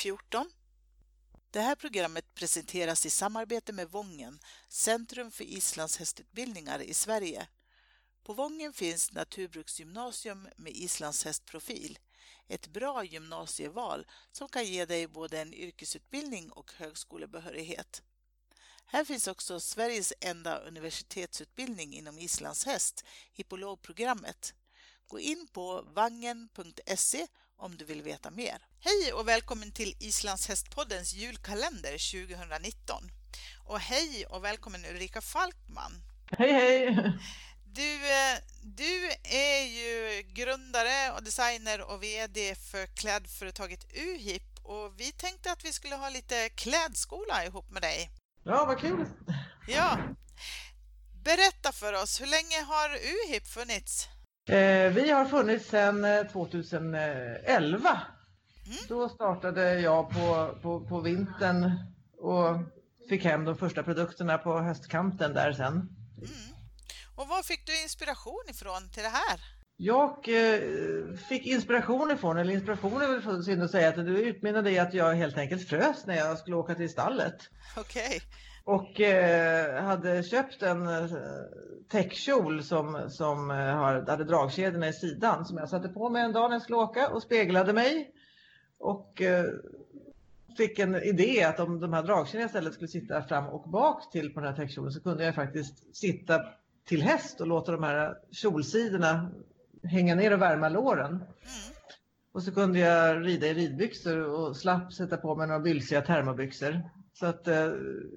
14. 0.00 0.50
Det 1.50 1.60
här 1.60 1.74
programmet 1.74 2.34
presenteras 2.34 3.06
i 3.06 3.10
samarbete 3.10 3.72
med 3.72 3.90
Vången, 3.90 4.40
Centrum 4.68 5.30
för 5.30 5.44
islandshästutbildningar 5.44 6.82
i 6.82 6.94
Sverige. 6.94 7.48
På 8.22 8.32
Vången 8.32 8.72
finns 8.72 9.12
Naturbruksgymnasium 9.12 10.48
med 10.56 10.72
islandshästprofil. 10.72 11.98
Ett 12.48 12.66
bra 12.66 13.04
gymnasieval 13.04 14.06
som 14.32 14.48
kan 14.48 14.64
ge 14.64 14.84
dig 14.84 15.06
både 15.06 15.40
en 15.40 15.54
yrkesutbildning 15.54 16.50
och 16.50 16.72
högskolebehörighet. 16.72 18.02
Här 18.86 19.04
finns 19.04 19.28
också 19.28 19.60
Sveriges 19.60 20.12
enda 20.20 20.58
universitetsutbildning 20.58 21.94
inom 21.94 22.18
islandshäst, 22.18 23.04
hippologprogrammet. 23.32 24.54
Gå 25.06 25.20
in 25.20 25.48
på 25.52 25.82
vangen.se 25.82 27.26
om 27.60 27.76
du 27.76 27.84
vill 27.84 28.02
veta 28.02 28.30
mer. 28.30 28.58
Hej 28.80 29.12
och 29.12 29.28
välkommen 29.28 29.72
till 29.72 29.94
Islandshästpoddens 29.98 31.14
julkalender 31.14 32.26
2019. 32.26 33.10
Och 33.66 33.80
hej 33.80 34.26
och 34.26 34.44
välkommen 34.44 34.84
Ulrika 34.84 35.20
Falkman. 35.20 35.92
Hej 36.38 36.52
hej! 36.52 36.96
Du, 37.64 37.94
eh, 37.94 38.38
du 38.62 39.10
är 39.24 39.64
ju 39.64 40.22
grundare 40.22 41.12
och 41.16 41.22
designer 41.22 41.80
och 41.80 42.02
VD 42.02 42.54
för 42.54 42.86
klädföretaget 42.86 43.86
Uhip 43.94 44.42
och 44.62 45.00
vi 45.00 45.12
tänkte 45.12 45.52
att 45.52 45.64
vi 45.64 45.72
skulle 45.72 45.96
ha 45.96 46.08
lite 46.08 46.48
klädskola 46.48 47.44
ihop 47.44 47.70
med 47.70 47.82
dig. 47.82 48.10
Ja, 48.44 48.64
vad 48.64 48.80
kul! 48.80 49.06
Ja. 49.68 49.98
Berätta 51.24 51.72
för 51.72 51.92
oss, 51.92 52.20
hur 52.20 52.26
länge 52.26 52.60
har 52.62 52.90
Uhip 52.90 53.46
funnits? 53.46 54.08
Eh, 54.48 54.92
vi 54.92 55.10
har 55.10 55.24
funnits 55.24 55.68
sedan 55.68 56.06
2011. 56.32 58.00
Mm. 58.66 58.78
Då 58.88 59.08
startade 59.08 59.80
jag 59.80 60.10
på, 60.10 60.58
på, 60.62 60.80
på 60.80 61.00
vintern 61.00 61.72
och 62.18 62.56
fick 63.08 63.24
hem 63.24 63.44
de 63.44 63.56
första 63.56 63.82
produkterna 63.82 64.38
på 64.38 64.58
höstkanten 64.58 65.34
där 65.34 65.52
sen. 65.52 65.72
Mm. 65.72 66.50
Och 67.16 67.28
var 67.28 67.42
fick 67.42 67.66
du 67.66 67.82
inspiration 67.82 68.44
ifrån 68.48 68.90
till 68.92 69.02
det 69.02 69.08
här? 69.08 69.40
Jag 69.76 70.10
eh, 70.10 71.16
fick 71.28 71.46
inspiration 71.46 72.10
ifrån, 72.10 72.38
eller 72.38 72.52
inspiration 72.52 73.02
är 73.02 73.08
väl 73.08 73.44
synd 73.44 73.62
att 73.62 73.70
säga, 73.70 73.88
att 73.88 73.96
det 73.96 74.02
utmynnade 74.02 74.70
i 74.70 74.78
att 74.78 74.94
jag 74.94 75.14
helt 75.14 75.38
enkelt 75.38 75.68
frös 75.68 76.06
när 76.06 76.16
jag 76.16 76.38
skulle 76.38 76.56
åka 76.56 76.74
till 76.74 76.90
stallet. 76.90 77.36
Okej. 77.76 78.06
Okay. 78.06 78.20
Och 78.64 79.00
eh, 79.00 79.82
hade 79.82 80.22
köpt 80.22 80.62
en 80.62 80.86
eh, 80.86 81.10
täckkjol 81.88 82.62
som, 82.62 83.10
som 83.10 83.50
eh, 83.50 83.56
hade 83.56 84.24
dragkedjorna 84.24 84.88
i 84.88 84.92
sidan 84.92 85.44
som 85.44 85.56
jag 85.56 85.68
satte 85.68 85.88
på 85.88 86.08
mig 86.08 86.22
en 86.22 86.32
dag 86.32 86.50
när 86.50 86.54
jag 86.54 86.62
skulle 86.62 86.78
åka 86.78 87.08
och 87.08 87.22
speglade 87.22 87.72
mig. 87.72 88.10
Och 88.78 89.22
eh, 89.22 89.44
fick 90.56 90.78
en 90.78 90.94
idé 90.94 91.44
att 91.44 91.60
om 91.60 91.80
de 91.80 91.92
här 91.92 92.02
dragkedjorna 92.02 92.46
istället 92.46 92.74
skulle 92.74 92.88
sitta 92.88 93.22
fram 93.22 93.46
och 93.46 93.70
bak 93.70 94.12
till 94.12 94.34
på 94.34 94.40
den 94.40 94.48
här 94.48 94.56
täckkjolen 94.56 94.92
så 94.92 95.00
kunde 95.00 95.24
jag 95.24 95.34
faktiskt 95.34 95.96
sitta 95.96 96.40
till 96.84 97.02
häst 97.02 97.40
och 97.40 97.46
låta 97.46 97.72
de 97.72 97.82
här 97.82 98.16
kjolsidorna 98.30 99.30
hänga 99.82 100.14
ner 100.14 100.32
och 100.32 100.42
värma 100.42 100.68
låren. 100.68 101.10
Mm. 101.10 101.24
Och 102.32 102.42
så 102.42 102.52
kunde 102.52 102.78
jag 102.78 103.26
rida 103.26 103.46
i 103.46 103.54
ridbyxor 103.54 104.18
och 104.18 104.56
slapp 104.56 104.92
sätta 104.92 105.16
på 105.16 105.36
mig 105.36 105.46
några 105.46 105.60
bylsiga 105.60 106.02
termobyxor. 106.02 106.82
Så 107.20 107.26
att 107.26 107.48
eh, 107.48 107.72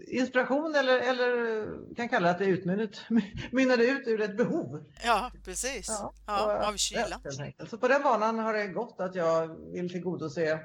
inspiration 0.07 0.75
eller, 0.75 0.99
eller 0.99 1.95
kan 1.95 2.09
kalla 2.09 2.27
det 2.27 2.31
att 2.31 2.39
det 2.39 2.45
utmynnade, 2.45 2.89
mynnade 3.51 3.85
ut 3.85 4.07
ur 4.07 4.21
ett 4.21 4.37
behov. 4.37 4.83
Ja, 5.03 5.31
precis. 5.43 5.87
Ja, 5.89 6.13
ja, 6.27 6.67
av 6.67 6.77
kyla. 6.77 7.21
Så 7.69 7.77
på 7.77 7.87
den 7.87 8.03
banan 8.03 8.39
har 8.39 8.53
det 8.53 8.67
gått 8.67 8.95
att 8.99 9.15
jag 9.15 9.47
vill 9.73 9.89
tillgodose 9.89 10.59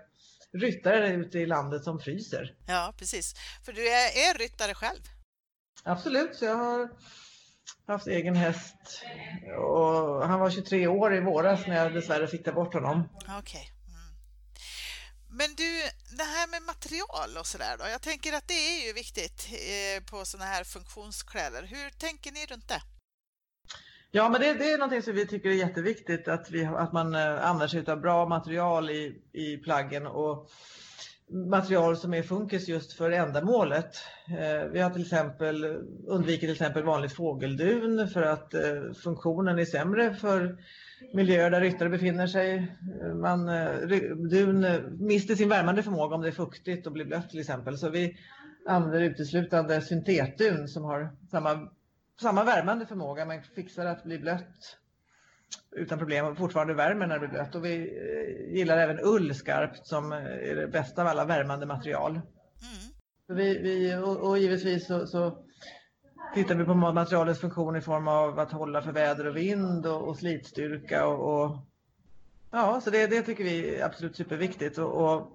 ryttare 0.52 1.08
ute 1.08 1.38
i 1.38 1.46
landet 1.46 1.84
som 1.84 2.00
fryser. 2.00 2.54
Ja, 2.66 2.94
precis. 2.98 3.34
För 3.64 3.72
du 3.72 3.88
är, 3.88 4.30
är 4.30 4.38
ryttare 4.38 4.74
själv? 4.74 5.02
Absolut, 5.84 6.36
så 6.36 6.44
jag 6.44 6.56
har 6.56 6.88
haft 7.86 8.06
egen 8.06 8.36
häst 8.36 9.04
och 9.58 10.28
han 10.28 10.40
var 10.40 10.50
23 10.50 10.86
år 10.86 11.14
i 11.14 11.20
våras 11.20 11.66
när 11.66 11.76
jag 11.76 11.94
dessvärre 11.94 12.26
fick 12.26 12.44
ta 12.44 12.52
bort 12.52 12.74
honom. 12.74 13.08
Okej. 13.14 13.38
Okay. 13.38 13.62
Mm. 13.88 15.36
Men 15.38 15.54
du, 15.56 15.82
det 16.16 16.24
här 16.24 16.48
med 16.48 16.62
material 16.62 17.36
och 17.40 17.46
sådär 17.46 17.76
då. 17.78 17.84
Jag 17.88 18.02
tänker 18.02 18.32
att 18.32 18.48
det 18.48 18.54
är 18.54 18.86
ju 18.86 18.92
viktigt 18.92 19.48
eh, 19.52 20.04
på 20.10 20.24
sådana 20.24 20.50
här 20.50 20.64
funktionskläder. 20.64 21.62
Hur 21.62 21.90
tänker 21.90 22.32
ni 22.32 22.46
runt 22.46 22.68
det? 22.68 22.82
Ja, 24.10 24.28
men 24.28 24.40
det, 24.40 24.54
det, 24.54 24.70
är 24.72 24.78
någonting 24.78 25.02
som 25.02 25.14
vi 25.14 25.26
tycker 25.26 25.48
är 25.48 25.54
jätteviktigt 25.54 26.28
att, 26.28 26.50
vi, 26.50 26.64
att 26.64 26.92
man 26.92 27.14
eh, 27.14 27.46
använder 27.46 27.68
sig 27.68 27.92
av 27.92 28.00
bra 28.00 28.26
material 28.26 28.90
i, 28.90 29.22
i 29.32 29.56
plaggen 29.56 30.06
och 30.06 30.50
material 31.30 31.96
som 31.96 32.14
är 32.14 32.22
funkis 32.22 32.68
just 32.68 32.92
för 32.92 33.10
ändamålet. 33.10 33.96
Eh, 34.28 34.70
vi 34.72 34.80
har 34.80 34.90
till 34.90 35.02
exempel 35.02 35.64
undvikit 36.06 36.40
till 36.40 36.50
exempel 36.50 36.82
vanligt 36.82 37.12
fågeldun 37.12 38.08
för 38.08 38.22
att 38.22 38.54
eh, 38.54 38.92
funktionen 39.04 39.58
är 39.58 39.64
sämre 39.64 40.14
för 40.14 40.58
miljöer 41.14 41.50
där 41.50 41.60
ryttare 41.60 41.88
befinner 41.88 42.26
sig. 42.26 42.76
Eh, 43.02 43.14
man, 43.14 43.46
dun 44.30 44.66
mister 44.98 45.34
sin 45.34 45.48
värmande 45.48 45.82
förmåga 45.82 46.14
om 46.14 46.22
det 46.22 46.28
är 46.28 46.32
fuktigt 46.32 46.86
och 46.86 46.92
blir 46.92 47.04
blött 47.04 47.30
till 47.30 47.40
exempel. 47.40 47.78
Så 47.78 47.88
vi 47.88 48.16
använder 48.66 49.00
uteslutande 49.00 49.80
syntetdun 49.80 50.68
som 50.68 50.84
har 50.84 51.10
samma, 51.30 51.68
samma 52.20 52.44
värmande 52.44 52.86
förmåga 52.86 53.24
men 53.24 53.42
fixar 53.42 53.86
att 53.86 54.04
bli 54.04 54.18
blött 54.18 54.78
utan 55.76 55.98
problem 55.98 56.36
fortfarande 56.36 56.74
värmer 56.74 57.06
när 57.06 57.14
det 57.14 57.20
blir 57.20 57.38
blött. 57.38 57.54
Och 57.54 57.64
vi 57.64 57.74
eh, 57.76 58.54
gillar 58.56 58.78
även 58.78 59.00
ull 59.02 59.34
skarpt 59.34 59.86
som 59.86 60.12
är 60.12 60.54
det 60.54 60.68
bästa 60.68 61.02
av 61.02 61.08
alla 61.08 61.24
värmande 61.24 61.66
material. 61.66 62.12
Mm. 62.12 63.38
Vi, 63.38 63.58
vi, 63.58 63.96
och, 63.96 64.28
och 64.28 64.38
givetvis 64.38 64.86
så, 64.86 65.06
så, 65.06 65.44
tittar 66.34 66.54
vi 66.54 66.64
på 66.64 66.74
materialets 66.74 67.40
funktion 67.40 67.76
i 67.76 67.80
form 67.80 68.08
av 68.08 68.38
att 68.38 68.52
hålla 68.52 68.82
för 68.82 68.92
väder 68.92 69.26
och 69.26 69.36
vind 69.36 69.86
och, 69.86 70.08
och 70.08 70.16
slitstyrka. 70.16 71.06
Och, 71.06 71.42
och, 71.42 71.56
ja, 72.50 72.80
så 72.80 72.90
det, 72.90 73.06
det 73.06 73.22
tycker 73.22 73.44
vi 73.44 73.76
är 73.76 73.84
absolut 73.84 74.16
superviktigt. 74.16 74.78
Och, 74.78 75.04
och 75.04 75.32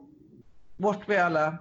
bort 0.78 1.08
med 1.08 1.26
alla 1.26 1.58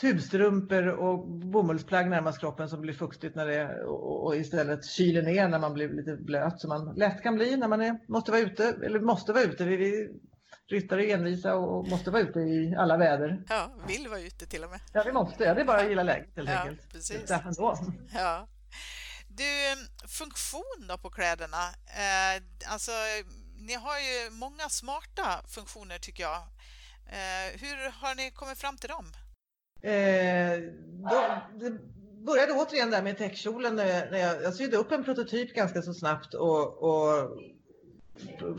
tubstrumpor 0.00 0.86
och 0.88 1.28
bomullsplagg 1.28 2.10
närmast 2.10 2.40
kroppen 2.40 2.68
som 2.68 2.80
blir 2.80 2.94
fuktigt 2.94 3.34
när 3.34 3.46
det 3.46 3.84
och, 3.84 4.26
och 4.26 4.36
istället 4.36 4.86
kyler 4.86 5.22
ner 5.22 5.48
när 5.48 5.58
man 5.58 5.74
blir 5.74 5.88
lite 5.88 6.16
blöt 6.16 6.60
som 6.60 6.68
man 6.68 6.94
lätt 6.94 7.22
kan 7.22 7.34
bli 7.34 7.56
när 7.56 7.68
man 7.68 7.80
är, 7.80 7.98
måste 8.08 8.30
vara 8.30 8.40
ute 8.40 8.68
eller 8.68 9.00
måste 9.00 9.32
vara 9.32 9.44
ute. 9.44 9.64
Vi, 9.64 9.76
vi 9.76 10.08
ryttare 10.70 11.06
är 11.06 11.14
envisa 11.14 11.54
och 11.54 11.88
måste 11.88 12.10
vara 12.10 12.22
ute 12.22 12.38
i 12.38 12.74
alla 12.78 12.96
väder. 12.96 13.44
Ja, 13.48 13.70
vill 13.88 14.08
vara 14.08 14.20
ute 14.20 14.46
till 14.46 14.64
och 14.64 14.70
med. 14.70 14.80
Ja, 14.92 15.02
vi 15.06 15.12
måste. 15.12 15.44
Ja, 15.44 15.54
det 15.54 15.60
är 15.60 15.64
bara 15.64 15.80
att 15.80 15.88
gilla 15.88 16.02
läget 16.02 16.36
helt 16.36 16.50
ja, 16.50 16.58
enkelt. 16.58 16.92
Precis. 16.92 17.30
Ändå. 17.30 17.78
Ja. 18.14 18.48
Du, 19.28 19.44
funktion 20.08 20.86
då 20.88 20.98
på 20.98 21.10
kläderna. 21.10 21.64
Eh, 21.86 22.42
alltså, 22.72 22.92
ni 23.56 23.74
har 23.74 23.98
ju 23.98 24.30
många 24.30 24.68
smarta 24.68 25.42
funktioner 25.48 25.98
tycker 25.98 26.22
jag. 26.22 26.38
Eh, 27.06 27.60
hur 27.60 27.90
har 27.90 28.14
ni 28.14 28.30
kommit 28.30 28.58
fram 28.58 28.76
till 28.76 28.88
dem? 28.88 29.12
Eh, 29.82 30.60
då, 31.10 31.42
det 31.60 31.78
började 32.26 32.52
återigen 32.52 32.90
där 32.90 33.02
med 33.02 33.18
täckkjolen 33.18 33.76
när 33.76 34.18
jag, 34.18 34.42
jag 34.42 34.54
sydde 34.54 34.76
upp 34.76 34.92
en 34.92 35.04
prototyp 35.04 35.54
ganska 35.54 35.82
så 35.82 35.94
snabbt 35.94 36.34
och, 36.34 36.82
och 36.82 37.38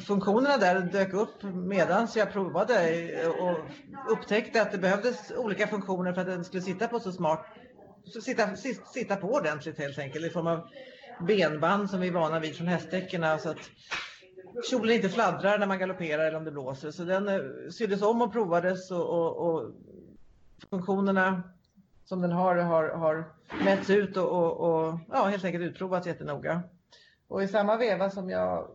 funktionerna 0.07 0.57
där 0.57 0.81
dök 0.81 1.13
upp 1.13 1.43
medan 1.43 2.07
jag 2.15 2.31
provade 2.31 3.07
och 3.27 3.59
upptäckte 4.11 4.61
att 4.61 4.71
det 4.71 4.77
behövdes 4.77 5.31
olika 5.37 5.67
funktioner 5.67 6.13
för 6.13 6.21
att 6.21 6.27
den 6.27 6.45
skulle 6.45 6.63
sitta 6.63 6.87
på 6.87 6.99
så 6.99 7.11
smart 7.11 7.45
sitta, 8.23 8.55
sitta 8.93 9.15
på 9.15 9.27
ordentligt 9.27 9.77
helt 9.77 9.99
enkelt 9.99 10.25
i 10.25 10.29
form 10.29 10.47
av 10.47 10.67
benband 11.27 11.89
som 11.89 11.99
vi 11.99 12.07
är 12.07 12.11
vana 12.11 12.39
vid 12.39 12.55
från 12.55 12.67
hästdäcken 12.67 13.39
så 13.39 13.49
att 13.49 13.69
kjolen 14.69 14.95
inte 14.95 15.09
fladdrar 15.09 15.59
när 15.59 15.67
man 15.67 15.79
galopperar 15.79 16.25
eller 16.25 16.37
om 16.37 16.43
det 16.43 16.51
blåser. 16.51 16.91
Så 16.91 17.03
den 17.03 17.27
eh, 17.27 17.39
syddes 17.71 18.01
om 18.01 18.21
och 18.21 18.33
provades 18.33 18.91
och, 18.91 19.09
och, 19.09 19.37
och 19.37 19.71
funktionerna 20.69 21.43
som 22.05 22.21
den 22.21 22.31
har 22.31 22.55
har, 22.55 22.89
har 22.89 23.25
mätts 23.63 23.89
ut 23.89 24.17
och, 24.17 24.31
och, 24.31 24.59
och 24.59 24.99
ja, 25.11 25.23
helt 25.25 25.45
enkelt 25.45 25.63
utprovats 25.63 26.07
jättenoga. 26.07 26.61
Och 27.27 27.43
i 27.43 27.47
samma 27.47 27.77
veva 27.77 28.09
som 28.09 28.29
jag 28.29 28.67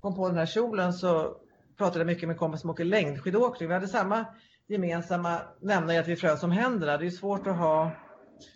kom 0.00 0.16
på 0.16 0.28
den 0.28 0.38
här 0.38 0.46
kjolen 0.46 0.92
så 0.92 1.36
pratade 1.76 2.00
jag 2.00 2.06
mycket 2.06 2.28
med 2.28 2.38
kompis 2.38 2.60
som 2.60 2.70
åker 2.70 2.84
längdskidåkning. 2.84 3.68
Vi 3.68 3.74
hade 3.74 3.88
samma 3.88 4.24
gemensamma 4.66 5.40
nämnare 5.60 6.00
att 6.00 6.08
vi 6.08 6.16
frös 6.16 6.42
om 6.42 6.50
händerna. 6.50 6.96
Det 6.96 7.06
är 7.06 7.10
svårt 7.10 7.46
att 7.46 7.56
ha 7.56 7.90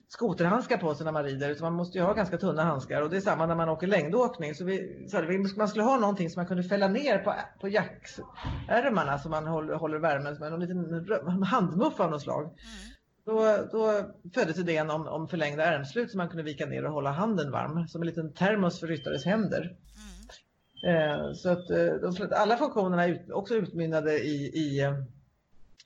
skoterhandskar 0.09 0.77
på 0.77 0.95
sig 0.95 1.05
när 1.05 1.13
man 1.13 1.25
rider 1.25 1.51
utan 1.51 1.65
man 1.65 1.73
måste 1.73 1.99
ju 1.99 2.05
ha 2.05 2.13
ganska 2.13 2.39
tunna 2.39 2.63
handskar 2.65 3.03
och 3.03 3.11
det 3.11 3.17
är 3.17 3.21
samma 3.21 3.47
när 3.47 3.55
man 3.55 3.69
åker 3.69 3.87
längdåkning. 3.87 4.55
Så 4.55 4.65
vi 4.65 5.07
sa 5.09 5.19
att 5.19 5.57
man 5.57 5.69
skulle 5.69 5.85
ha 5.85 5.99
någonting 5.99 6.31
som 6.31 6.41
man 6.41 6.47
kunde 6.47 6.63
fälla 6.63 6.89
ner 6.89 7.19
på, 7.19 7.35
på 7.61 7.69
jacksärmarna 7.69 9.19
så 9.19 9.29
man 9.29 9.47
håller, 9.47 9.75
håller 9.75 9.99
värmen 9.99 10.37
som 10.37 10.45
en 10.45 10.61
liten 10.61 11.43
handmuff 11.43 12.01
av 12.01 12.11
något 12.11 12.23
slag. 12.23 12.43
Mm. 12.43 12.57
Då, 13.25 13.57
då 13.73 14.11
föddes 14.35 14.59
idén 14.59 14.91
om, 14.91 15.07
om 15.07 15.29
förlängda 15.29 15.65
ärmslut 15.65 16.11
som 16.11 16.19
man 16.19 16.29
kunde 16.29 16.43
vika 16.43 16.67
ner 16.67 16.85
och 16.85 16.93
hålla 16.93 17.11
handen 17.11 17.51
varm 17.51 17.89
som 17.89 18.03
en 18.03 18.07
liten 18.07 18.33
termos 18.33 18.81
för 18.81 18.87
ryttares 18.87 19.25
händer. 19.25 19.63
Mm. 19.63 21.11
Eh, 21.21 21.33
så 21.33 21.49
att 21.49 21.71
eh, 21.71 21.87
de, 21.87 22.29
alla 22.37 22.57
funktionerna 22.57 23.05
är 23.05 23.09
ut, 23.09 23.31
också 23.31 23.55
utmynnade 23.55 24.19
i, 24.19 24.35
i 24.35 24.81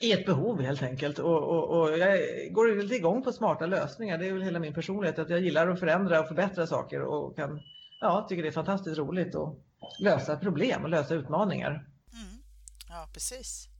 i 0.00 0.12
ett 0.12 0.26
behov 0.26 0.60
helt 0.60 0.82
enkelt. 0.82 1.18
Och, 1.18 1.42
och, 1.42 1.80
och 1.80 1.98
jag 1.98 2.18
går 2.52 2.82
lite 2.82 2.94
igång 2.94 3.22
på 3.22 3.32
smarta 3.32 3.66
lösningar. 3.66 4.18
Det 4.18 4.28
är 4.28 4.32
väl 4.32 4.42
hela 4.42 4.58
min 4.58 4.74
personlighet 4.74 5.18
att 5.18 5.30
jag 5.30 5.40
gillar 5.40 5.68
att 5.68 5.80
förändra 5.80 6.20
och 6.20 6.28
förbättra 6.28 6.66
saker 6.66 7.00
och 7.02 7.36
kan, 7.36 7.60
ja, 8.00 8.26
tycker 8.28 8.42
det 8.42 8.48
är 8.48 8.52
fantastiskt 8.52 8.98
roligt 8.98 9.34
att 9.34 9.56
lösa 10.00 10.36
problem 10.36 10.82
och 10.82 10.88
lösa 10.88 11.14
utmaningar. 11.14 11.70
Mm. 11.70 12.42
Ja, 12.88 13.08
precis. 13.12 13.73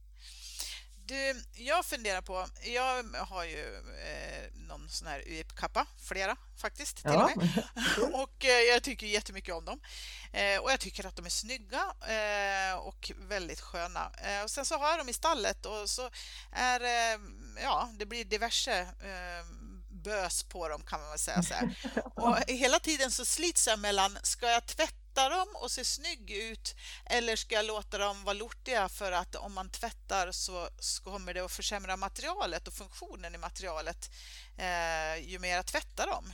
Du, 1.06 1.42
jag 1.52 1.84
funderar 1.84 2.20
på, 2.20 2.46
jag 2.62 3.04
har 3.18 3.44
ju 3.44 3.76
eh, 3.76 4.52
någon 4.54 4.88
sån 4.88 5.08
här 5.08 5.20
UIP-kappa, 5.26 5.86
flera 6.08 6.36
faktiskt 6.60 6.96
till 6.96 7.04
ja. 7.04 7.24
och 7.24 7.36
med. 7.36 7.64
och 8.12 8.44
eh, 8.44 8.60
jag 8.60 8.82
tycker 8.82 9.06
jättemycket 9.06 9.54
om 9.54 9.64
dem. 9.64 9.80
Eh, 10.32 10.58
och 10.58 10.72
jag 10.72 10.80
tycker 10.80 11.06
att 11.06 11.16
de 11.16 11.26
är 11.26 11.30
snygga 11.30 11.82
eh, 12.08 12.78
och 12.78 13.12
väldigt 13.28 13.60
sköna. 13.60 14.12
Eh, 14.22 14.42
och 14.42 14.50
sen 14.50 14.64
så 14.64 14.78
har 14.78 14.88
jag 14.88 14.98
dem 14.98 15.08
i 15.08 15.12
stallet 15.12 15.66
och 15.66 15.90
så 15.90 16.10
är 16.52 16.80
eh, 16.80 17.20
ja, 17.62 17.90
det 17.98 18.06
blir 18.06 18.24
diverse 18.24 18.86
bös 20.04 20.42
på 20.42 20.68
dem 20.68 20.82
kan 20.82 21.00
man 21.00 21.10
väl 21.10 21.18
säga 21.18 21.42
så 21.42 21.54
här. 21.54 21.76
Och 22.14 22.36
hela 22.46 22.78
tiden 22.78 23.10
så 23.10 23.24
slits 23.24 23.66
jag 23.66 23.78
mellan, 23.78 24.18
ska 24.22 24.50
jag 24.50 24.66
tvätta 24.66 25.03
tvätta 25.14 25.28
dem 25.28 25.48
och 25.54 25.70
se 25.70 25.84
snygg 25.84 26.30
ut 26.30 26.74
eller 27.06 27.36
ska 27.36 27.54
jag 27.54 27.66
låta 27.66 27.98
dem 27.98 28.16
vara 28.24 28.34
lortiga 28.34 28.88
för 28.88 29.12
att 29.12 29.34
om 29.34 29.54
man 29.54 29.68
tvättar 29.68 30.28
så 30.32 30.68
kommer 31.04 31.34
det 31.34 31.40
att 31.40 31.52
försämra 31.52 31.96
materialet 31.96 32.68
och 32.68 32.74
funktionen 32.74 33.34
i 33.34 33.38
materialet 33.38 34.10
eh, 34.58 35.30
ju 35.30 35.38
mer 35.38 35.56
jag 35.56 35.66
tvättar 35.66 36.06
dem? 36.06 36.24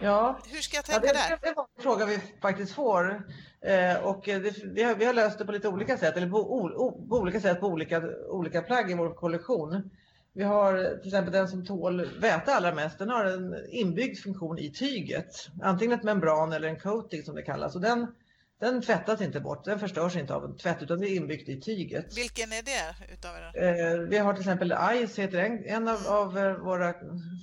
Ja. 0.00 0.38
Hur 0.46 0.60
ska 0.60 0.76
jag 0.76 0.84
tänka 0.84 1.06
ja, 1.06 1.12
det, 1.12 1.18
där? 1.18 1.38
Det 1.42 1.48
är 1.48 1.54
en 1.76 1.82
fråga 1.82 2.06
vi 2.06 2.20
faktiskt 2.42 2.74
får 2.74 3.24
eh, 3.60 3.96
och 3.96 4.22
det, 4.24 4.64
vi, 4.64 4.82
har, 4.82 4.94
vi, 4.94 5.04
har, 5.04 5.12
löst 5.12 5.38
det 5.38 5.44
på 5.44 5.52
lite 5.52 5.68
olika 5.68 5.98
sätt 5.98 6.16
eller 6.16 6.30
på, 6.30 6.38
o, 6.38 7.06
på 7.08 7.16
olika 7.16 7.40
sätt 7.40 7.60
på 7.60 7.66
olika, 7.66 8.02
olika 8.28 8.62
plagg 8.62 8.90
i 8.90 8.94
vår 8.94 9.14
kollektion. 9.14 9.90
Vi 10.34 10.44
har 10.44 10.98
till 10.98 11.08
exempel 11.08 11.32
den 11.32 11.48
som 11.48 11.64
tål 11.64 12.08
väte 12.20 12.54
allra 12.54 12.74
mest, 12.74 12.98
den 12.98 13.10
har 13.10 13.24
en 13.24 13.56
inbyggd 13.68 14.18
funktion 14.18 14.58
i 14.58 14.70
tyget. 14.70 15.48
Antingen 15.62 15.98
ett 15.98 16.04
membran 16.04 16.52
eller 16.52 16.68
en 16.68 16.80
coating 16.80 17.22
som 17.22 17.34
det 17.34 17.42
kallas. 17.42 17.74
Och 17.74 17.80
den, 17.80 18.06
den 18.60 18.82
tvättas 18.82 19.20
inte 19.20 19.40
bort, 19.40 19.64
den 19.64 19.78
förstörs 19.78 20.16
inte 20.16 20.34
av 20.34 20.44
en 20.44 20.56
tvätt 20.56 20.82
utan 20.82 21.00
det 21.00 21.08
är 21.08 21.16
inbyggt 21.16 21.48
i 21.48 21.60
tyget. 21.60 22.18
Vilken 22.18 22.52
är 22.52 22.62
det? 22.62 23.12
Utav 23.12 23.30
er? 23.36 23.64
Eh, 23.64 23.98
vi 24.08 24.18
har 24.18 24.32
till 24.32 24.40
exempel 24.40 24.74
Ice, 25.06 25.18
heter 25.18 25.38
en, 25.38 25.64
en 25.64 25.88
av, 25.88 26.06
av, 26.08 26.38
eh, 26.38 26.54
våra 26.54 26.94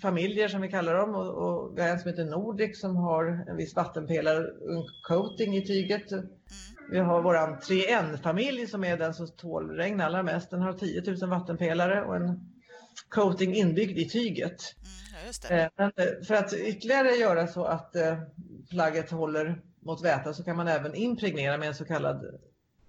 familjer 0.02 0.48
som 0.48 0.62
vi 0.62 0.70
kallar 0.70 0.96
dem. 0.96 1.16
Och, 1.16 1.28
och 1.28 1.78
vi 1.78 1.82
har 1.82 1.90
en 1.90 2.00
som 2.00 2.10
heter 2.10 2.26
Nordic 2.26 2.82
som 2.82 2.96
har 2.96 3.46
en 3.50 3.58
viss 3.58 3.76
vattenpelare, 3.76 4.38
en 4.38 4.84
coating 5.08 5.58
i 5.58 5.66
tyget. 5.66 6.12
Mm. 6.12 6.26
Vi 6.92 7.00
har 7.00 7.22
våran 7.22 7.60
3N-familj 7.60 8.68
som 8.68 8.84
är 8.84 8.98
den 8.98 9.14
som 9.14 9.28
tål 9.28 9.70
regn 9.70 10.02
allra 10.02 10.24
mest. 10.24 10.50
Den 10.50 10.62
har 10.62 10.74
10 10.74 11.04
000 11.22 11.30
vattenpelare 11.30 12.04
och 12.04 12.16
en 12.16 12.40
coating 13.10 13.56
inbyggd 13.56 13.98
i 13.98 14.10
tyget. 14.10 14.76
Mm, 15.50 15.60
ja, 15.60 15.70
Men 15.76 15.92
eh, 16.08 16.24
för 16.28 16.36
att 16.36 16.54
ytterligare 16.54 17.10
göra 17.10 17.48
så 17.48 17.66
att 17.66 17.96
eh, 17.96 18.18
plagget 18.70 19.12
håller 19.12 19.62
mot 19.80 20.04
väta 20.04 20.34
så 20.34 20.44
kan 20.44 20.58
man 20.58 20.68
även 20.68 20.96
impregnera 20.96 21.58
med 21.58 21.68
en 21.68 21.76
så 21.76 21.86
kallad 21.86 22.40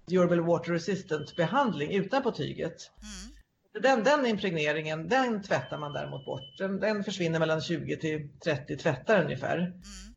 durable 0.07 0.41
water 0.41 0.71
resistant 0.71 1.35
behandling 1.35 1.91
utanpå 1.91 2.31
tyget. 2.31 2.91
Mm. 3.01 3.35
Den, 3.83 4.03
den 4.03 4.25
impregneringen, 4.25 5.07
den 5.07 5.43
tvättar 5.43 5.77
man 5.77 5.93
däremot 5.93 6.25
bort. 6.25 6.57
Den, 6.57 6.79
den 6.79 7.03
försvinner 7.03 7.39
mellan 7.39 7.61
20 7.61 7.97
till 7.97 8.29
30 8.43 8.77
tvättar 8.77 9.23
ungefär. 9.23 9.57
Mm. 9.57 9.73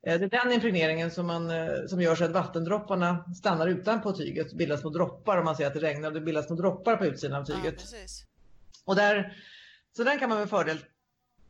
Eh, 0.07 0.19
det 0.19 0.37
är 0.37 0.45
den 0.45 0.53
impregneringen 0.53 1.11
som, 1.11 1.27
man, 1.27 1.51
som 1.89 2.01
gör 2.01 2.15
så 2.15 2.25
att 2.25 2.31
vattendropparna 2.31 3.25
stannar 3.35 3.67
utanpå 3.67 4.13
tyget, 4.13 4.53
bildas 4.53 4.81
små 4.81 4.91
droppar 4.91 5.39
om 5.39 5.45
man 5.45 5.57
ser 5.57 5.67
att 5.67 5.75
det 5.75 5.81
regnar 5.81 6.09
och 6.09 6.15
det 6.15 6.21
bildas 6.21 6.47
små 6.47 6.57
droppar 6.57 6.97
på 6.97 7.07
utsidan 7.07 7.41
av 7.41 7.45
tyget. 7.45 7.85
Ja, 7.93 7.99
och 8.85 8.97
där 8.97 9.37
så 9.97 10.05
den 10.05 10.19
kan 10.19 10.29
man 10.29 10.39
med 10.39 10.51
fördel 10.51 10.79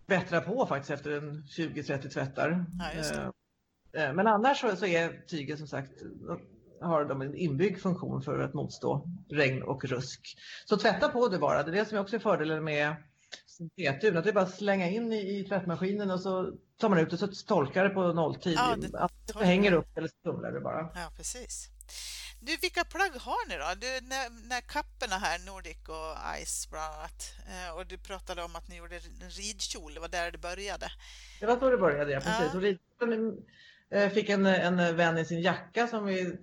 bättra 0.07 0.41
på 0.41 0.67
faktiskt 0.67 0.91
efter 0.91 1.11
en 1.11 1.43
20-30 1.43 2.09
tvättar. 2.09 2.65
Ja, 2.79 3.33
eh, 4.01 4.13
Men 4.13 4.27
annars 4.27 4.61
så, 4.61 4.77
så 4.77 4.87
är 4.87 5.27
tyget 5.27 5.59
som 5.59 5.69
sagt 5.69 5.93
har 6.81 7.05
de 7.05 7.23
en 7.23 7.35
inbyggd 7.35 7.81
funktion 7.81 8.23
för 8.23 8.39
att 8.39 8.55
motstå 8.55 9.09
regn 9.31 9.63
och 9.63 9.85
rusk. 9.85 10.39
Så 10.65 10.77
tvätta 10.77 11.09
på 11.09 11.29
det 11.29 11.39
bara. 11.39 11.63
Det 11.63 11.71
är 11.71 11.75
det 11.75 11.85
som 11.85 11.99
också 11.99 12.17
är 12.17 12.21
fördelen 12.21 12.65
med 12.65 12.95
syntetun. 13.47 14.17
Att 14.17 14.25
det 14.25 14.31
är 14.31 14.35
bara 14.35 14.45
att 14.45 14.55
slänga 14.55 14.91
in 14.91 15.13
i, 15.13 15.39
i 15.39 15.45
tvättmaskinen 15.45 16.11
och 16.11 16.21
så 16.21 16.53
tar 16.79 16.89
man 16.89 16.99
ut 16.99 17.11
det 17.11 17.19
så 17.19 17.29
torkar 17.29 17.85
det 17.85 17.91
på 17.91 18.13
nolltid. 18.13 18.55
Ja, 18.57 18.77
det, 18.77 19.09
det 19.39 19.45
hänger 19.45 19.73
upp 19.73 19.99
eller 19.99 20.09
stumlar 20.09 20.53
det 20.53 20.61
bara. 20.61 20.81
Ja, 20.95 21.13
precis. 21.17 21.69
Du, 22.47 22.57
vilka 22.57 22.85
plagg 22.85 23.13
har 23.21 23.49
ni 23.49 23.55
då? 23.57 23.71
Du, 23.85 24.07
när, 24.09 24.49
när 24.49 24.61
kapporna 24.61 25.17
här, 25.27 25.39
Nordic 25.47 25.89
och 25.89 26.15
Ice 26.45 26.71
bland 26.71 26.95
annat, 26.95 27.21
eh, 27.53 27.77
och 27.77 27.87
du 27.87 27.99
pratade 27.99 28.43
om 28.43 28.57
att 28.57 28.69
ni 28.69 28.77
gjorde 28.77 28.97
en 28.97 29.31
ridkjol, 29.31 29.95
det 29.95 30.01
var 30.01 30.09
där 30.09 30.31
det 30.31 30.39
började. 30.39 30.87
Det 31.41 31.47
var 31.47 31.57
så 31.57 31.71
det 31.71 31.77
började, 31.77 32.13
ja 32.13 32.21
precis. 32.21 32.51
Ja. 32.53 32.57
Och 32.57 32.63
ridkjolen 32.63 33.39
eh, 33.91 34.09
fick 34.09 34.29
en, 34.29 34.47
en 34.47 34.97
vän 34.97 35.19
i 35.19 35.25
sin 35.25 35.41
jacka 35.41 35.87
som 35.87 36.05
vi 36.05 36.37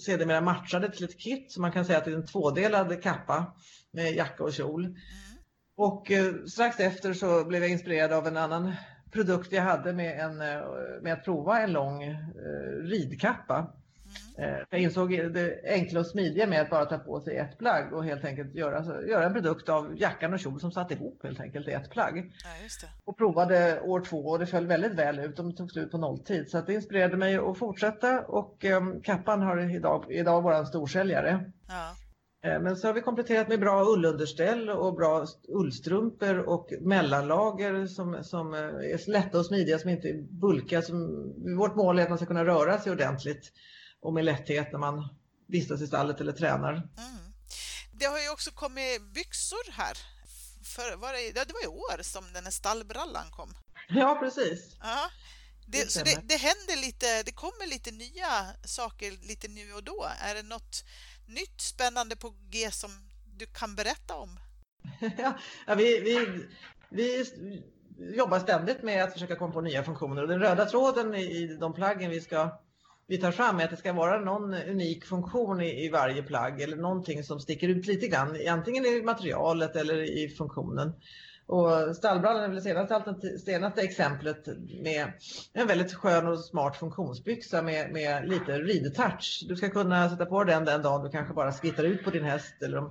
sedermera 0.00 0.40
matchade 0.40 0.92
till 0.92 1.04
ett 1.04 1.20
kit, 1.20 1.52
så 1.52 1.60
man 1.60 1.72
kan 1.72 1.84
säga 1.84 1.98
att 1.98 2.04
det 2.04 2.10
är 2.10 2.16
en 2.16 2.26
tvådelad 2.26 3.02
kappa 3.02 3.56
med 3.90 4.14
jacka 4.14 4.44
och 4.44 4.52
kjol. 4.52 4.84
Mm. 4.84 4.96
Och 5.76 6.10
eh, 6.10 6.34
strax 6.44 6.80
efter 6.80 7.12
så 7.14 7.44
blev 7.44 7.62
jag 7.62 7.70
inspirerad 7.70 8.12
av 8.12 8.26
en 8.26 8.36
annan 8.36 8.74
produkt 9.12 9.52
jag 9.52 9.62
hade 9.62 9.92
med, 9.92 10.20
en, 10.20 10.36
med 11.02 11.12
att 11.12 11.24
prova 11.24 11.60
en 11.60 11.72
lång 11.72 12.02
ridkappa. 12.82 13.74
Mm. 14.38 14.64
Jag 14.70 14.80
insåg 14.80 15.10
det 15.10 15.60
enkla 15.64 16.00
och 16.00 16.06
smidiga 16.06 16.46
med 16.46 16.62
att 16.62 16.70
bara 16.70 16.84
ta 16.84 16.98
på 16.98 17.20
sig 17.20 17.36
ett 17.36 17.58
plagg 17.58 17.92
och 17.92 18.04
helt 18.04 18.24
enkelt 18.24 18.54
göra, 18.54 19.06
göra 19.08 19.24
en 19.24 19.32
produkt 19.32 19.68
av 19.68 19.94
jackan 19.96 20.32
och 20.32 20.38
kjol 20.38 20.60
som 20.60 20.72
satt 20.72 20.90
ihop 20.90 21.20
helt 21.22 21.40
enkelt 21.40 21.68
i 21.68 21.70
ett 21.70 21.90
plagg. 21.90 22.32
Ja, 22.44 22.88
och 23.04 23.18
provade 23.18 23.80
år 23.80 24.00
två 24.00 24.16
och 24.16 24.38
det 24.38 24.46
föll 24.46 24.66
väldigt 24.66 24.94
väl 24.94 25.18
ut. 25.18 25.36
De 25.36 25.56
tog 25.56 25.70
slut 25.70 25.90
på 25.90 25.98
nolltid 25.98 26.50
så 26.50 26.60
det 26.60 26.74
inspirerade 26.74 27.16
mig 27.16 27.36
att 27.36 27.58
fortsätta 27.58 28.20
och 28.20 28.64
um, 28.64 29.02
kappan 29.02 29.42
har 29.42 29.76
idag, 29.76 30.04
idag 30.08 30.42
vår 30.42 30.64
storsäljare. 30.64 31.52
Ja. 31.68 31.94
Eh, 32.44 32.60
men 32.60 32.76
så 32.76 32.86
har 32.86 32.94
vi 32.94 33.00
kompletterat 33.00 33.48
med 33.48 33.60
bra 33.60 33.84
ullunderställ 33.84 34.70
och 34.70 34.94
bra 34.94 35.26
ullstrumpor 35.48 36.38
och 36.38 36.72
mellanlager 36.80 37.86
som, 37.86 38.24
som 38.24 38.54
eh, 38.54 38.60
är 38.60 39.10
lätta 39.10 39.38
och 39.38 39.46
smidiga 39.46 39.78
som 39.78 39.90
inte 39.90 40.08
är 40.08 40.22
bulkiga. 40.40 40.82
Som, 40.82 41.08
vårt 41.58 41.76
mål 41.76 41.98
är 41.98 42.02
att 42.02 42.08
man 42.08 42.18
ska 42.18 42.26
kunna 42.26 42.44
röra 42.44 42.78
sig 42.78 42.92
ordentligt 42.92 43.52
och 44.00 44.12
med 44.12 44.24
lätthet 44.24 44.72
när 44.72 44.78
man 44.78 45.08
vistas 45.46 45.80
i 45.80 45.86
stallet 45.86 46.20
eller 46.20 46.32
tränar. 46.32 46.72
Mm. 46.72 47.32
Det 47.92 48.04
har 48.04 48.20
ju 48.20 48.30
också 48.30 48.50
kommit 48.50 49.02
byxor 49.14 49.72
här. 49.72 49.96
För, 50.64 50.96
var 50.96 51.12
det, 51.12 51.32
det 51.32 51.52
var 51.52 51.64
i 51.64 51.66
år 51.66 52.02
som 52.02 52.24
den 52.32 52.44
här 52.44 52.50
stallbrallan 52.50 53.30
kom. 53.30 53.54
Ja, 53.88 54.18
precis. 54.20 54.76
Ja. 54.80 55.10
Det, 55.66 55.84
det 55.84 55.90
så 55.90 56.04
det, 56.04 56.20
det 56.24 56.36
händer 56.36 56.86
lite, 56.86 57.22
det 57.22 57.32
kommer 57.32 57.66
lite 57.66 57.90
nya 57.90 58.46
saker 58.64 59.12
lite 59.28 59.48
nu 59.48 59.72
och 59.72 59.84
då. 59.84 60.06
Är 60.20 60.34
det 60.34 60.42
något 60.42 60.84
nytt 61.26 61.60
spännande 61.60 62.16
på 62.16 62.34
G 62.50 62.70
som 62.70 62.90
du 63.36 63.46
kan 63.46 63.74
berätta 63.74 64.14
om? 64.14 64.40
ja, 65.66 65.74
vi, 65.74 66.00
vi, 66.00 66.46
vi 66.88 67.24
jobbar 68.16 68.40
ständigt 68.40 68.82
med 68.82 69.04
att 69.04 69.12
försöka 69.12 69.36
komma 69.36 69.52
på 69.52 69.60
nya 69.60 69.84
funktioner 69.84 70.22
och 70.22 70.28
den 70.28 70.40
röda 70.40 70.66
tråden 70.66 71.14
i 71.14 71.56
de 71.60 71.74
plaggen 71.74 72.10
vi 72.10 72.20
ska 72.20 72.60
vi 73.08 73.18
tar 73.18 73.32
fram 73.32 73.60
är 73.60 73.64
att 73.64 73.70
det 73.70 73.76
ska 73.76 73.92
vara 73.92 74.20
någon 74.20 74.54
unik 74.54 75.04
funktion 75.04 75.60
i, 75.60 75.84
i, 75.84 75.88
varje 75.88 76.22
plagg 76.22 76.60
eller 76.60 76.76
någonting 76.76 77.22
som 77.22 77.40
sticker 77.40 77.68
ut 77.68 77.86
lite 77.86 78.08
grann, 78.08 78.36
antingen 78.48 78.84
i 78.84 79.02
materialet 79.02 79.76
eller 79.76 80.22
i 80.22 80.28
funktionen. 80.28 80.92
Och 81.46 81.96
stallbrallan 81.96 82.44
är 82.44 82.48
väl 82.48 82.62
senaste, 82.62 83.38
senaste 83.38 83.80
exemplet 83.80 84.46
med 84.82 85.12
en 85.52 85.66
väldigt 85.66 85.94
skön 85.94 86.26
och 86.26 86.38
smart 86.38 86.76
funktionsbyxa 86.76 87.62
med, 87.62 87.92
med 87.92 88.28
lite 88.28 88.58
ridtouch. 88.58 89.44
Du 89.48 89.56
ska 89.56 89.68
kunna 89.68 90.10
sätta 90.10 90.26
på 90.26 90.44
den 90.44 90.64
den 90.64 90.82
dagen 90.82 91.04
du 91.04 91.10
kanske 91.10 91.34
bara 91.34 91.52
skrittar 91.52 91.84
ut 91.84 92.04
på 92.04 92.10
din 92.10 92.24
häst 92.24 92.62
eller 92.62 92.78
om 92.78 92.90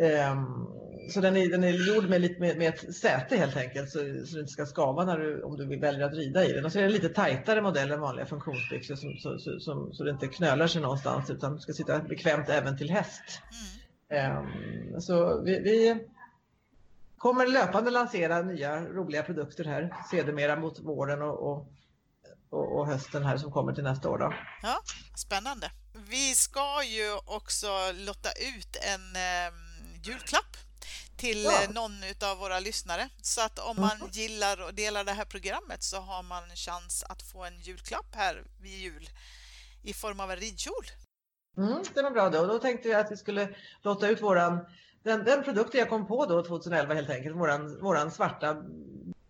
Ehm, 0.00 0.66
så 1.10 1.20
den 1.20 1.36
är, 1.36 1.50
den 1.50 1.64
är 1.64 1.70
gjord 1.70 2.08
med, 2.08 2.20
lite, 2.20 2.40
med, 2.40 2.58
med 2.58 2.74
ett 2.74 2.96
säte 2.96 3.36
helt 3.36 3.56
enkelt 3.56 3.90
så, 3.90 3.98
så 3.98 4.34
du 4.34 4.40
inte 4.40 4.52
ska 4.52 4.66
skava 4.66 5.04
när 5.04 5.18
du, 5.18 5.42
om 5.42 5.56
du 5.56 5.78
väljer 5.78 6.06
att 6.06 6.14
rida 6.14 6.44
i 6.44 6.52
den. 6.52 6.64
Och 6.64 6.72
så 6.72 6.78
är 6.78 6.82
det 6.82 6.88
en 6.88 6.92
lite 6.92 7.08
tajtare 7.08 7.62
modell 7.62 7.90
än 7.90 8.00
vanliga 8.00 8.26
funktionsbyxor 8.26 8.94
som, 8.94 9.16
så, 9.18 9.38
så, 9.38 9.60
som, 9.60 9.94
så 9.94 10.04
det 10.04 10.10
inte 10.10 10.28
knölar 10.28 10.66
sig 10.66 10.82
någonstans 10.82 11.30
utan 11.30 11.60
ska 11.60 11.72
sitta 11.72 11.98
bekvämt 11.98 12.48
även 12.48 12.78
till 12.78 12.90
häst. 12.90 13.40
Mm. 14.10 14.36
Um, 14.36 15.00
så 15.00 15.42
vi, 15.42 15.60
vi, 15.60 16.06
kommer 17.18 17.46
löpande 17.46 17.90
lansera 17.90 18.42
nya 18.42 18.80
roliga 18.80 19.22
produkter 19.22 19.64
här 19.64 19.96
sedermera 20.10 20.56
mot 20.56 20.80
våren 20.80 21.22
och, 21.22 21.50
och, 21.50 21.72
och, 22.50 22.78
och 22.78 22.86
hösten 22.86 23.24
här 23.24 23.36
som 23.36 23.52
kommer 23.52 23.72
till 23.72 23.84
nästa 23.84 24.10
år. 24.10 24.18
Då. 24.18 24.34
Ja, 24.62 24.78
spännande. 25.16 25.70
Vi 26.08 26.34
ska 26.34 26.82
ju 26.84 27.36
också 27.36 27.66
lotta 27.92 28.30
ut 28.30 28.76
en 28.94 29.00
um 29.00 29.65
julklapp 30.06 30.56
till 31.16 31.44
ja. 31.44 31.62
Eh, 31.62 31.70
någon 31.70 31.92
av 32.30 32.38
våra 32.38 32.60
lyssnare. 32.60 33.08
Så 33.22 33.40
att 33.40 33.58
om 33.58 33.76
man 33.80 33.96
mm. 33.96 34.08
gillar 34.12 34.60
och 34.62 34.74
delar 34.74 35.04
det 35.04 35.12
här 35.12 35.24
programmet 35.24 35.82
så 35.82 35.96
har 35.96 36.22
man 36.22 36.50
en 36.50 36.56
chans 36.56 37.04
att 37.08 37.22
få 37.22 37.44
en 37.44 37.58
julklapp 37.60 38.14
här 38.14 38.44
vid 38.62 38.78
jul 38.78 39.08
i 39.82 39.92
form 39.92 40.20
av 40.20 40.30
en 40.30 40.36
ridkjol. 40.36 40.86
Mm, 41.56 41.82
det 41.94 42.02
var 42.02 42.10
bra 42.10 42.30
då. 42.30 42.40
Och 42.40 42.48
då 42.48 42.58
tänkte 42.58 42.88
jag 42.88 43.00
att 43.00 43.12
vi 43.12 43.16
skulle 43.16 43.48
låta 43.82 44.08
ut 44.08 44.22
våran 44.22 44.66
den, 45.02 45.24
den 45.24 45.42
produkten 45.42 45.80
jag 45.80 45.88
kom 45.88 46.06
på 46.06 46.26
då 46.26 46.42
2011 46.42 46.94
helt 46.94 47.10
enkelt, 47.10 47.36
våran, 47.36 47.80
våran 47.80 48.10
svarta 48.10 48.62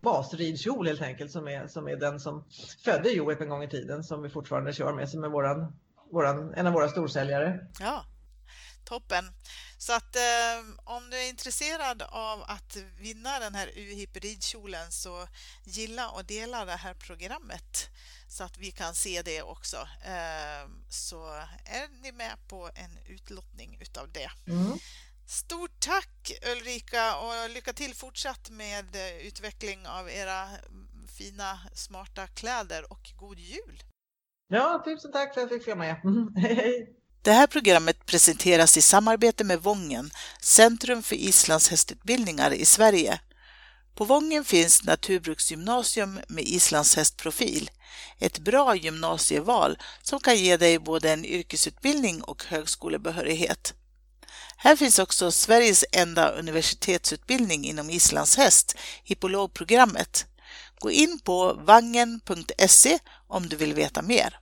basridkjol 0.01 0.87
helt 0.87 1.03
enkelt 1.03 1.33
som 1.33 1.49
är, 1.49 1.67
som 1.67 1.89
är 1.89 1.97
den 1.97 2.21
som 2.21 2.45
födde 2.85 3.11
Joep 3.11 3.41
en 3.41 3.49
gång 3.49 3.63
i 3.63 3.69
tiden 3.69 4.05
som 4.05 4.23
vi 4.23 4.29
fortfarande 4.29 4.73
kör 4.73 4.93
med 4.93 5.09
som 5.09 5.25
är 5.25 5.29
våran, 5.29 5.77
våran, 6.11 6.55
en 6.55 6.67
av 6.67 6.73
våra 6.73 6.89
storsäljare. 6.89 7.67
Ja, 7.81 8.05
toppen. 8.85 9.25
Så 9.79 9.93
att 9.93 10.17
eh, 10.17 10.65
om 10.85 11.11
du 11.11 11.17
är 11.17 11.29
intresserad 11.29 12.03
av 12.03 12.43
att 12.43 12.77
vinna 12.99 13.39
den 13.39 13.55
här 13.55 13.69
UHIP 13.77 14.17
ridkjolen 14.17 14.93
så 14.93 15.29
gilla 15.65 16.11
och 16.11 16.25
dela 16.25 16.65
det 16.65 16.77
här 16.77 16.95
programmet 16.95 17.89
så 18.29 18.45
att 18.45 18.59
vi 18.59 18.71
kan 18.71 18.95
se 18.95 19.23
det 19.23 19.43
också. 19.43 19.77
Eh, 20.05 20.69
så 20.89 21.27
är 21.65 22.03
ni 22.03 22.13
med 22.13 22.37
på 22.49 22.71
en 22.75 23.15
utlottning 23.15 23.79
utav 23.81 24.13
det. 24.13 24.31
Mm. 24.47 24.79
Stort 25.29 25.81
tack 25.81 26.33
Ulrika 26.53 27.17
och 27.17 27.51
lycka 27.51 27.73
till 27.73 27.95
fortsatt 27.95 28.51
med 28.51 28.97
eh, 28.97 29.27
utveckling 29.27 29.87
av 29.87 30.11
era 30.11 30.49
fina 31.19 31.59
smarta 31.75 32.27
kläder 32.27 32.93
och 32.93 33.13
god 33.17 33.39
jul! 33.39 33.83
Ja, 34.49 34.83
tusen 34.85 35.13
tack 35.13 35.35
för 35.35 35.41
att 35.41 35.51
jag 35.51 35.59
fick 35.61 35.67
vara 35.67 35.77
med. 35.77 35.97
Hej! 36.37 36.96
Det 37.27 37.33
här 37.33 37.47
programmet 37.47 38.07
presenteras 38.07 38.77
i 38.77 38.83
samarbete 38.83 39.45
med 39.45 39.63
Vången, 39.63 40.11
Centrum 40.41 41.03
för 41.03 41.17
islandshästutbildningar 41.17 42.51
i 42.51 42.65
Sverige. 42.65 43.21
På 43.95 44.05
Vången 44.05 44.45
finns 44.45 44.85
Naturbruksgymnasium 44.85 46.21
med 46.29 46.45
islandshästprofil. 46.45 47.71
Ett 48.19 48.39
bra 48.39 48.77
gymnasieval 48.77 49.79
som 50.03 50.21
kan 50.21 50.37
ge 50.37 50.57
dig 50.57 50.79
både 50.79 51.13
en 51.13 51.25
yrkesutbildning 51.25 52.23
och 52.23 52.45
högskolebehörighet. 52.45 53.75
Här 54.57 54.77
finns 54.77 54.99
också 54.99 55.31
Sveriges 55.31 55.85
enda 55.93 56.29
universitetsutbildning 56.29 57.65
inom 57.65 57.91
islandshäst, 57.91 58.77
hippologprogrammet. 59.05 60.27
Gå 60.79 60.91
in 60.91 61.19
på 61.25 61.53
vangen.se 61.53 62.99
om 63.27 63.49
du 63.49 63.57
vill 63.57 63.75
veta 63.75 64.03
mer. 64.03 64.39